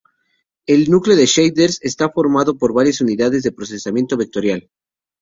El 0.65 0.89
núcleo 0.89 1.15
de 1.15 1.27
shaders 1.27 1.77
está 1.83 2.09
formado 2.09 2.57
por 2.57 2.73
varias 2.73 3.01
unidades 3.01 3.43
de 3.43 3.51
procesamiento 3.51 4.17
vectorial. 4.17 4.67